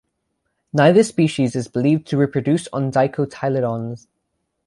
[0.73, 4.07] Neither species is believed to reproduce on dicotyledons.